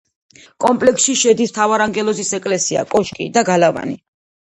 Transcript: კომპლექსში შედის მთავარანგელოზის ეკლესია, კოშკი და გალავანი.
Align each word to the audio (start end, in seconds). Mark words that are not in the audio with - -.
კომპლექსში 0.65 1.15
შედის 1.25 1.53
მთავარანგელოზის 1.55 2.35
ეკლესია, 2.41 2.89
კოშკი 2.97 3.33
და 3.39 3.49
გალავანი. 3.55 4.01